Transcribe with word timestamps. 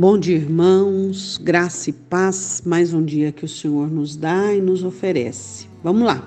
Bom 0.00 0.16
dia, 0.16 0.36
irmãos, 0.36 1.36
graça 1.36 1.90
e 1.90 1.92
paz, 1.92 2.62
mais 2.64 2.94
um 2.94 3.04
dia 3.04 3.30
que 3.32 3.44
o 3.44 3.48
Senhor 3.48 3.90
nos 3.90 4.16
dá 4.16 4.54
e 4.54 4.58
nos 4.58 4.82
oferece. 4.82 5.68
Vamos 5.84 6.04
lá. 6.04 6.26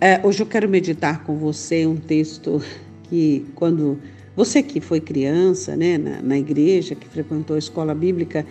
É, 0.00 0.18
hoje 0.24 0.42
eu 0.42 0.46
quero 0.46 0.66
meditar 0.66 1.22
com 1.22 1.36
você 1.36 1.86
um 1.86 1.96
texto 1.96 2.62
que, 3.10 3.44
quando 3.54 3.98
você 4.34 4.62
que 4.62 4.80
foi 4.80 5.00
criança, 5.00 5.76
né, 5.76 5.98
na, 5.98 6.22
na 6.22 6.38
igreja, 6.38 6.94
que 6.94 7.06
frequentou 7.06 7.56
a 7.56 7.58
escola 7.58 7.94
bíblica, 7.94 8.46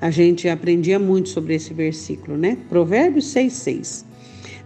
a 0.00 0.10
gente 0.10 0.48
aprendia 0.48 0.98
muito 0.98 1.28
sobre 1.28 1.54
esse 1.54 1.74
versículo, 1.74 2.38
né? 2.38 2.56
Provérbios 2.70 3.26
6,6. 3.26 4.06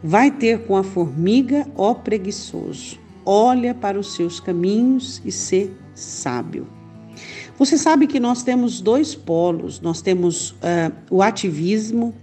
Vai 0.05 0.31
ter 0.31 0.61
com 0.67 0.77
a 0.77 0.85
formiga, 0.85 1.67
ó 1.75 1.95
preguiçoso, 1.95 2.97
olha 3.27 3.75
para 3.75 3.99
os 3.99 4.15
seus 4.15 4.39
caminhos 4.39 5.21
e 5.25 5.33
ser 5.33 5.75
sábio. 5.97 6.79
Você 7.61 7.77
sabe 7.77 8.07
que 8.07 8.19
nós 8.19 8.43
temos 8.43 8.81
dois 8.81 9.15
polos: 9.15 9.83
nós 9.83 10.01
temos 10.01 10.53
uh, 10.53 10.91
o 11.11 11.21
ativismo, 11.21 12.15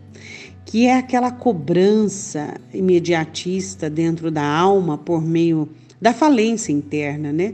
que 0.65 0.87
é 0.87 0.97
aquela 0.97 1.29
cobrança 1.29 2.55
imediatista 2.73 3.87
dentro 3.87 4.31
da 4.31 4.43
alma 4.43 4.97
por 4.97 5.21
meio 5.21 5.69
da 6.01 6.11
falência 6.11 6.71
interna, 6.71 7.31
né? 7.31 7.53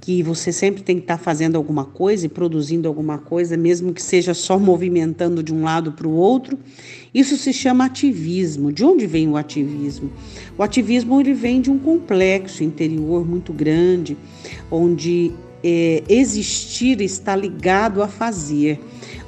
Que 0.00 0.22
você 0.22 0.52
sempre 0.52 0.84
tem 0.84 0.98
que 0.98 1.02
estar 1.02 1.18
fazendo 1.18 1.56
alguma 1.56 1.84
coisa 1.84 2.26
e 2.26 2.28
produzindo 2.28 2.86
alguma 2.86 3.18
coisa, 3.18 3.56
mesmo 3.56 3.92
que 3.92 4.00
seja 4.00 4.32
só 4.32 4.56
movimentando 4.56 5.42
de 5.42 5.52
um 5.52 5.64
lado 5.64 5.90
para 5.90 6.06
o 6.06 6.14
outro. 6.14 6.56
Isso 7.12 7.36
se 7.36 7.52
chama 7.52 7.86
ativismo. 7.86 8.70
De 8.70 8.84
onde 8.84 9.04
vem 9.08 9.28
o 9.28 9.36
ativismo? 9.36 10.12
O 10.56 10.62
ativismo 10.62 11.20
ele 11.20 11.34
vem 11.34 11.60
de 11.60 11.72
um 11.72 11.78
complexo 11.78 12.62
interior 12.62 13.26
muito 13.26 13.52
grande, 13.52 14.16
onde 14.70 15.32
é, 15.62 16.02
existir 16.08 17.00
está 17.00 17.36
ligado 17.36 18.02
a 18.02 18.08
fazer, 18.08 18.80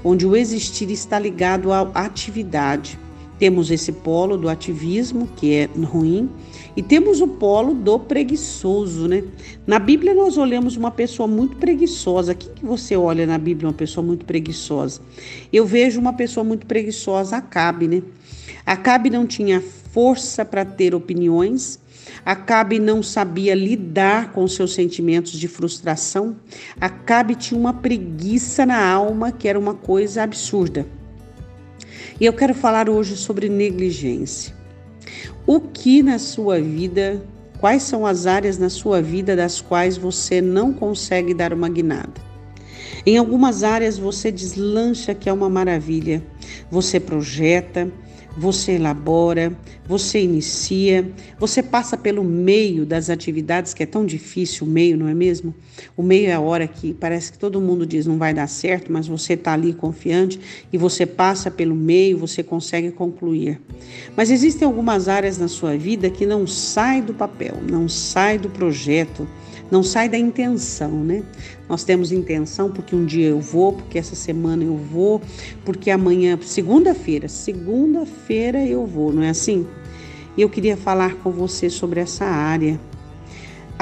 onde 0.04 0.26
o 0.26 0.36
existir 0.36 0.90
está 0.90 1.18
ligado 1.18 1.72
à 1.72 1.82
atividade. 1.94 2.98
Temos 3.38 3.70
esse 3.70 3.90
polo 3.90 4.36
do 4.36 4.48
ativismo, 4.48 5.28
que 5.36 5.52
é 5.52 5.68
ruim, 5.84 6.30
e 6.76 6.82
temos 6.82 7.20
o 7.20 7.26
polo 7.26 7.74
do 7.74 7.98
preguiçoso, 7.98 9.08
né? 9.08 9.24
Na 9.66 9.78
Bíblia 9.78 10.14
nós 10.14 10.38
olhamos 10.38 10.76
uma 10.76 10.90
pessoa 10.90 11.26
muito 11.26 11.56
preguiçosa. 11.56 12.34
Quem 12.34 12.52
que 12.54 12.64
você 12.64 12.96
olha 12.96 13.26
na 13.26 13.38
Bíblia 13.38 13.68
uma 13.68 13.74
pessoa 13.74 14.06
muito 14.06 14.24
preguiçosa? 14.24 15.00
Eu 15.52 15.66
vejo 15.66 15.98
uma 16.00 16.12
pessoa 16.12 16.44
muito 16.44 16.66
preguiçosa, 16.66 17.36
Acabe, 17.36 17.88
né? 17.88 18.02
Acabe 18.64 19.10
não 19.10 19.26
tinha 19.26 19.60
força 19.60 20.44
para 20.44 20.64
ter 20.64 20.94
opiniões, 20.94 21.78
Acabe 22.24 22.78
não 22.78 23.02
sabia 23.02 23.54
lidar 23.54 24.32
com 24.32 24.46
seus 24.46 24.74
sentimentos 24.74 25.32
de 25.32 25.48
frustração. 25.48 26.36
Acabe 26.80 27.34
tinha 27.34 27.58
uma 27.58 27.72
preguiça 27.72 28.64
na 28.64 28.84
alma 28.84 29.32
que 29.32 29.48
era 29.48 29.58
uma 29.58 29.74
coisa 29.74 30.22
absurda. 30.22 30.86
E 32.20 32.24
eu 32.24 32.32
quero 32.32 32.54
falar 32.54 32.88
hoje 32.88 33.16
sobre 33.16 33.48
negligência. 33.48 34.54
O 35.46 35.60
que 35.60 36.02
na 36.02 36.18
sua 36.18 36.60
vida, 36.60 37.22
quais 37.58 37.82
são 37.82 38.06
as 38.06 38.26
áreas 38.26 38.58
na 38.58 38.70
sua 38.70 39.02
vida 39.02 39.34
das 39.34 39.60
quais 39.60 39.96
você 39.96 40.40
não 40.40 40.72
consegue 40.72 41.34
dar 41.34 41.52
uma 41.52 41.68
guinada? 41.68 42.32
Em 43.04 43.18
algumas 43.18 43.64
áreas 43.64 43.98
você 43.98 44.30
deslancha 44.30 45.14
que 45.14 45.28
é 45.28 45.32
uma 45.32 45.50
maravilha. 45.50 46.22
Você 46.70 47.00
projeta, 47.00 47.90
você 48.36 48.72
elabora, 48.72 49.56
você 49.86 50.22
inicia, 50.22 51.10
você 51.38 51.62
passa 51.62 51.96
pelo 51.96 52.24
meio 52.24 52.86
das 52.86 53.10
atividades, 53.10 53.74
que 53.74 53.82
é 53.82 53.86
tão 53.86 54.06
difícil 54.06 54.66
o 54.66 54.70
meio, 54.70 54.96
não 54.96 55.08
é 55.08 55.14
mesmo? 55.14 55.54
O 55.96 56.02
meio 56.02 56.28
é 56.28 56.32
a 56.32 56.40
hora 56.40 56.66
que 56.66 56.94
parece 56.94 57.32
que 57.32 57.38
todo 57.38 57.60
mundo 57.60 57.86
diz 57.86 58.06
não 58.06 58.18
vai 58.18 58.32
dar 58.32 58.46
certo, 58.46 58.92
mas 58.92 59.06
você 59.06 59.34
está 59.34 59.52
ali 59.52 59.72
confiante 59.72 60.40
e 60.72 60.78
você 60.78 61.04
passa 61.04 61.50
pelo 61.50 61.74
meio, 61.74 62.18
você 62.18 62.42
consegue 62.42 62.90
concluir. 62.90 63.60
Mas 64.16 64.30
existem 64.30 64.66
algumas 64.66 65.08
áreas 65.08 65.38
na 65.38 65.48
sua 65.48 65.76
vida 65.76 66.08
que 66.10 66.24
não 66.24 66.46
sai 66.46 67.02
do 67.02 67.14
papel, 67.14 67.56
não 67.68 67.88
sai 67.88 68.38
do 68.38 68.48
projeto 68.48 69.26
não 69.72 69.82
sai 69.82 70.06
da 70.06 70.18
intenção, 70.18 70.90
né? 71.02 71.24
Nós 71.66 71.82
temos 71.82 72.12
intenção 72.12 72.70
porque 72.70 72.94
um 72.94 73.06
dia 73.06 73.28
eu 73.28 73.40
vou, 73.40 73.72
porque 73.72 73.98
essa 73.98 74.14
semana 74.14 74.62
eu 74.62 74.76
vou, 74.76 75.22
porque 75.64 75.90
amanhã, 75.90 76.38
segunda-feira, 76.42 77.26
segunda-feira 77.26 78.21
eu 78.28 78.86
vou, 78.86 79.12
não 79.12 79.22
é 79.22 79.30
assim? 79.30 79.66
E 80.36 80.42
eu 80.42 80.48
queria 80.48 80.76
falar 80.76 81.14
com 81.16 81.30
você 81.30 81.68
sobre 81.68 82.00
essa 82.00 82.24
área 82.24 82.80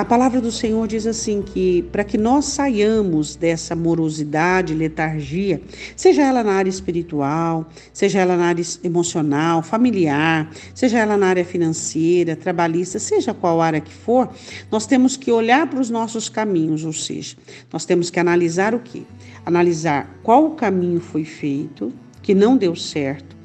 a 0.00 0.04
palavra 0.04 0.40
do 0.40 0.50
Senhor 0.50 0.88
diz 0.88 1.06
assim 1.06 1.42
que 1.42 1.82
para 1.92 2.02
que 2.02 2.16
nós 2.16 2.46
saiamos 2.46 3.36
dessa 3.36 3.76
morosidade, 3.76 4.72
letargia, 4.72 5.60
seja 5.94 6.22
ela 6.22 6.42
na 6.42 6.52
área 6.52 6.70
espiritual, 6.70 7.68
seja 7.92 8.20
ela 8.20 8.34
na 8.34 8.46
área 8.46 8.64
emocional, 8.82 9.62
familiar, 9.62 10.50
seja 10.74 11.00
ela 11.00 11.18
na 11.18 11.26
área 11.26 11.44
financeira, 11.44 12.34
trabalhista, 12.34 12.98
seja 12.98 13.34
qual 13.34 13.60
área 13.60 13.78
que 13.78 13.92
for, 13.92 14.30
nós 14.70 14.86
temos 14.86 15.18
que 15.18 15.30
olhar 15.30 15.66
para 15.66 15.80
os 15.80 15.90
nossos 15.90 16.30
caminhos, 16.30 16.82
ou 16.82 16.94
seja, 16.94 17.36
nós 17.70 17.84
temos 17.84 18.08
que 18.08 18.18
analisar 18.18 18.74
o 18.74 18.80
que? 18.80 19.06
Analisar 19.44 20.18
qual 20.22 20.52
caminho 20.52 21.00
foi 21.00 21.26
feito 21.26 21.92
que 22.22 22.34
não 22.34 22.56
deu 22.56 22.74
certo, 22.74 23.36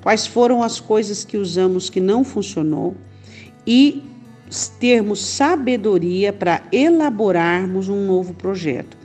quais 0.00 0.26
foram 0.26 0.62
as 0.62 0.80
coisas 0.80 1.24
que 1.24 1.36
usamos 1.36 1.90
que 1.90 2.00
não 2.00 2.24
funcionou 2.24 2.94
e 3.66 4.02
termos 4.78 5.20
sabedoria 5.20 6.32
para 6.32 6.62
elaborarmos 6.70 7.88
um 7.88 8.06
novo 8.06 8.34
projeto. 8.34 8.96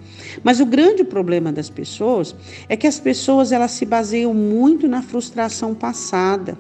Mas 0.44 0.60
o 0.60 0.66
grande 0.66 1.04
problema 1.04 1.52
das 1.52 1.70
pessoas 1.70 2.36
é 2.70 2.76
que 2.76 2.88
as 2.88 3.00
pessoas 3.00 3.52
elas 3.52 3.72
se 3.72 3.86
baseiam 3.86 4.34
muito 4.34 4.88
na 4.88 5.02
frustração 5.02 5.74
passada. 5.74 6.58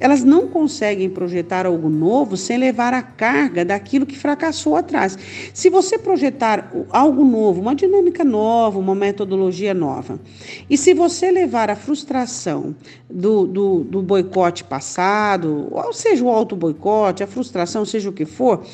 Elas 0.00 0.24
não 0.24 0.48
conseguem 0.48 1.10
projetar 1.10 1.66
algo 1.66 1.88
novo 1.88 2.36
sem 2.36 2.56
levar 2.56 2.94
a 2.94 3.02
carga 3.02 3.64
daquilo 3.64 4.06
que 4.06 4.16
fracassou 4.16 4.76
atrás. 4.76 5.18
Se 5.52 5.68
você 5.68 5.98
projetar 5.98 6.72
algo 6.90 7.24
novo, 7.24 7.60
uma 7.60 7.74
dinâmica 7.74 8.24
nova, 8.24 8.78
uma 8.78 8.94
metodologia 8.94 9.74
nova, 9.74 10.18
e 10.68 10.76
se 10.76 10.94
você 10.94 11.30
levar 11.30 11.70
a 11.70 11.76
frustração 11.76 12.74
do, 13.10 13.46
do, 13.46 13.84
do 13.84 14.02
boicote 14.02 14.64
passado, 14.64 15.68
ou 15.70 15.92
seja, 15.92 16.24
o 16.24 16.28
auto-boicote, 16.28 17.22
a 17.22 17.26
frustração, 17.26 17.84
seja 17.84 18.08
o 18.08 18.12
que 18.12 18.24
for, 18.24 18.64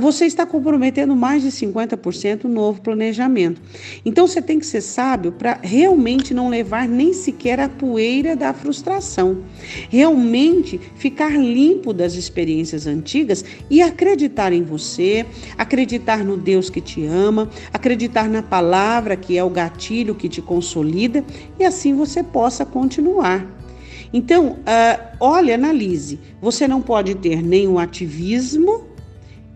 você 0.00 0.26
está 0.26 0.44
comprometendo 0.44 1.16
mais 1.16 1.42
de 1.42 1.48
50% 1.48 2.44
o 2.44 2.48
novo 2.48 2.80
planejamento. 2.80 3.57
Então 4.04 4.26
você 4.26 4.40
tem 4.40 4.58
que 4.58 4.66
ser 4.66 4.80
sábio 4.80 5.32
para 5.32 5.58
realmente 5.62 6.32
não 6.32 6.48
levar 6.48 6.88
nem 6.88 7.12
sequer 7.12 7.60
a 7.60 7.68
poeira 7.68 8.34
da 8.34 8.52
frustração. 8.52 9.42
Realmente 9.88 10.80
ficar 10.96 11.38
limpo 11.38 11.92
das 11.92 12.14
experiências 12.14 12.86
antigas 12.86 13.44
e 13.70 13.82
acreditar 13.82 14.52
em 14.52 14.62
você, 14.62 15.26
acreditar 15.56 16.24
no 16.24 16.36
Deus 16.36 16.70
que 16.70 16.80
te 16.80 17.04
ama, 17.04 17.50
acreditar 17.72 18.28
na 18.28 18.42
palavra 18.42 19.16
que 19.16 19.36
é 19.36 19.44
o 19.44 19.50
gatilho 19.50 20.14
que 20.14 20.28
te 20.28 20.40
consolida 20.40 21.24
e 21.58 21.64
assim 21.64 21.94
você 21.94 22.22
possa 22.22 22.64
continuar. 22.64 23.46
Então, 24.12 24.52
uh, 24.52 25.16
olha, 25.20 25.54
analise. 25.54 26.18
Você 26.40 26.66
não 26.66 26.80
pode 26.80 27.14
ter 27.14 27.42
nem 27.42 27.68
o 27.68 27.78
ativismo 27.78 28.86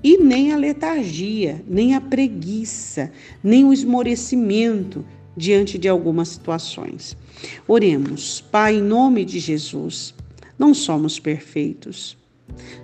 e 0.03 0.17
nem 0.17 0.53
a 0.53 0.57
letargia, 0.57 1.63
nem 1.67 1.95
a 1.95 2.01
preguiça, 2.01 3.11
nem 3.43 3.65
o 3.65 3.73
esmorecimento 3.73 5.05
diante 5.37 5.79
de 5.79 5.89
algumas 5.89 6.29
situações. 6.29 7.17
Oremos, 7.67 8.41
Pai, 8.41 8.77
em 8.77 8.83
nome 8.83 9.25
de 9.25 9.39
Jesus. 9.39 10.15
Não 10.59 10.75
somos 10.75 11.19
perfeitos. 11.19 12.17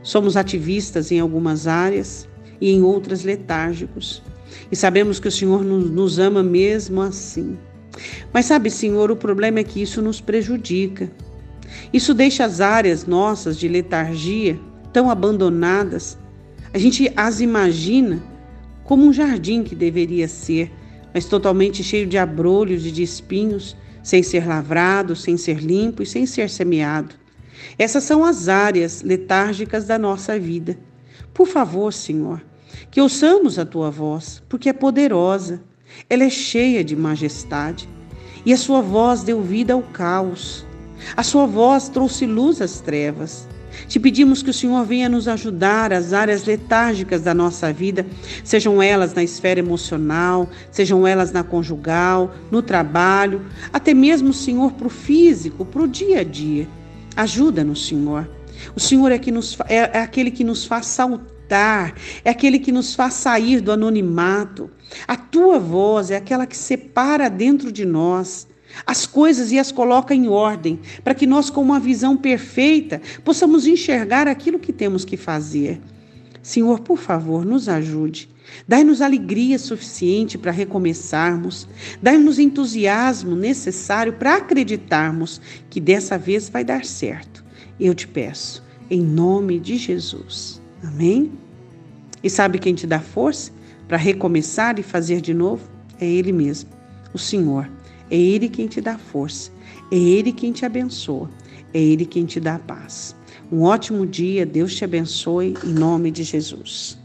Somos 0.03 0.37
ativistas 0.37 1.13
em 1.13 1.21
algumas 1.21 1.67
áreas 1.67 2.29
e 2.61 2.71
em 2.71 2.83
outras 2.83 3.25
letárgicos. 3.25 4.23
E 4.71 4.77
sabemos 4.77 5.21
que 5.21 5.29
o 5.29 5.33
Senhor 5.33 5.65
nos 5.65 6.19
ama 6.19 6.43
mesmo 6.43 7.01
assim. 7.01 7.59
Mas 8.33 8.47
sabe, 8.47 8.71
Senhor, 8.71 9.11
o 9.11 9.17
problema 9.17 9.61
é 9.61 9.65
que 9.65 9.83
isso 9.83 10.01
nos 10.01 10.21
prejudica. 10.21 11.11
Isso 11.93 12.15
deixa 12.15 12.45
as 12.45 12.61
áreas 12.61 13.07
nossas 13.07 13.59
de 13.59 13.69
letargia 13.69 14.59
tão 14.93 15.11
abandonadas. 15.11 16.19
A 16.73 16.79
gente 16.79 17.11
as 17.17 17.41
imagina 17.41 18.23
como 18.85 19.07
um 19.07 19.13
jardim 19.13 19.63
que 19.63 19.75
deveria 19.75 20.29
ser, 20.29 20.73
mas 21.13 21.25
totalmente 21.25 21.83
cheio 21.83 22.07
de 22.07 22.19
abrolhos 22.19 22.87
e 22.87 22.91
de 22.91 23.03
espinhos, 23.03 23.77
sem 24.03 24.23
ser 24.23 24.47
lavrado, 24.47 25.15
sem 25.17 25.37
ser 25.37 25.59
limpo 25.59 26.03
e 26.03 26.07
sem 26.07 26.27
ser 26.27 26.49
semeado. 26.49 27.15
Essas 27.79 28.05
são 28.05 28.25
as 28.25 28.49
áreas 28.49 29.03
letárgicas 29.03 29.85
da 29.85 29.99
nossa 29.99 30.39
vida. 30.39 30.79
Por 31.35 31.47
favor, 31.47 31.93
Senhor, 31.93 32.43
que 32.91 33.01
ouçamos 33.01 33.59
a 33.59 33.67
tua 33.67 33.91
voz, 33.91 34.43
porque 34.49 34.69
é 34.69 34.73
poderosa, 34.73 35.63
ela 36.09 36.25
é 36.25 36.31
cheia 36.31 36.85
de 36.85 36.95
majestade, 36.97 37.89
e 38.45 38.53
a 38.53 38.57
sua 38.57 38.81
voz 38.81 39.23
deu 39.23 39.43
vida 39.43 39.75
ao 39.75 39.83
caos. 39.83 40.65
A 41.17 41.23
sua 41.23 41.47
voz 41.47 41.89
trouxe 41.89 42.27
luz 42.27 42.61
às 42.61 42.81
trevas. 42.81 43.49
Te 43.87 43.99
pedimos 43.99 44.43
que 44.43 44.51
o 44.51 44.55
Senhor 44.55 44.85
venha 44.85 45.09
nos 45.09 45.29
ajudar 45.29 45.93
as 45.93 46.13
áreas 46.13 46.45
letárgicas 46.45 47.23
da 47.23 47.35
nossa 47.35 47.73
vida, 47.73 48.07
sejam 48.45 48.83
elas 48.83 49.15
na 49.15 49.23
esfera 49.23 49.61
emocional, 49.61 50.49
sejam 50.71 51.07
elas 51.07 51.33
na 51.33 51.43
conjugal, 51.43 52.35
no 52.51 52.63
trabalho, 52.63 53.43
até 53.73 53.95
mesmo, 53.95 54.33
Senhor, 54.33 54.73
para 54.73 54.87
o 54.87 54.91
físico, 54.91 55.65
para 55.65 55.83
o 55.83 55.89
dia 55.89 56.21
a 56.21 56.25
dia. 56.25 56.69
Ajuda-nos, 57.17 57.87
Senhor. 57.87 58.29
O 58.75 58.81
Senhor 58.81 59.11
é, 59.13 59.19
que 59.19 59.31
nos, 59.31 59.57
é, 59.69 59.99
é 59.99 60.03
aquele 60.03 60.31
que 60.31 60.45
nos 60.45 60.65
faz 60.65 60.87
saltar, 60.87 61.95
é 62.25 62.31
aquele 62.31 62.59
que 62.59 62.73
nos 62.73 62.95
faz 62.95 63.15
sair 63.15 63.61
do 63.61 63.73
anonimato. 63.73 64.71
A 65.07 65.17
tua 65.17 65.59
voz 65.59 66.11
é 66.11 66.17
aquela 66.17 66.47
que 66.47 66.57
separa 66.57 67.29
dentro 67.29 67.71
de 67.71 67.85
nós 67.85 68.47
as 68.87 69.07
coisas 69.07 69.53
e 69.53 69.59
as 69.59 69.73
coloca 69.73 70.15
em 70.15 70.29
ordem, 70.29 70.81
para 71.03 71.15
que 71.15 71.27
nós, 71.27 71.51
com 71.51 71.63
uma 71.63 71.81
visão 71.81 72.17
perfeita, 72.17 73.01
possamos 73.25 73.67
enxergar 73.67 74.29
aquilo 74.29 74.59
que 74.59 74.73
temos 74.73 75.05
que 75.05 75.17
fazer. 75.17 75.81
Senhor, 76.43 76.81
por 76.81 76.99
favor, 76.99 77.45
nos 77.45 77.69
ajude. 77.69 78.29
Dai-nos 78.67 79.03
alegria 79.03 79.59
suficiente 79.59 80.39
para 80.39 80.51
recomeçarmos. 80.51 81.69
Dai-nos 82.01 82.39
entusiasmo 82.39 83.37
necessário 83.37 84.15
para 84.15 84.37
acreditarmos 84.37 85.41
que 85.69 85.81
dessa 85.81 86.17
vez 86.17 86.49
vai 86.49 86.65
dar 86.65 86.85
certo. 86.85 87.45
Eu 87.79 87.95
te 87.95 88.09
peço, 88.09 88.65
em 88.91 89.03
nome 89.03 89.61
de 89.61 89.77
Jesus. 89.77 90.61
Amém? 90.83 91.33
E 92.23 92.31
sabe 92.31 92.59
quem 92.59 92.75
te 92.75 92.87
dá 92.87 93.01
força 93.01 93.53
para 93.87 93.97
recomeçar 93.97 94.79
e 94.79 94.83
fazer 94.83 95.21
de 95.21 95.35
novo? 95.35 95.69
É 96.01 96.07
Ele 96.07 96.33
mesmo, 96.33 96.71
o 97.13 97.19
Senhor. 97.19 97.69
É 98.11 98.17
Ele 98.17 98.49
quem 98.49 98.67
te 98.67 98.81
dá 98.81 98.97
força, 98.99 99.51
é 99.91 99.97
Ele 99.97 100.33
quem 100.33 100.53
te 100.53 100.65
abençoa, 100.65 101.31
é 101.75 101.81
Ele 101.81 102.05
quem 102.05 102.25
te 102.25 102.41
dá 102.41 102.59
paz. 102.59 103.15
Um 103.51 103.63
ótimo 103.63 104.07
dia, 104.07 104.45
Deus 104.45 104.75
te 104.75 104.85
abençoe, 104.85 105.55
em 105.65 105.73
nome 105.73 106.11
de 106.11 106.23
Jesus. 106.23 106.99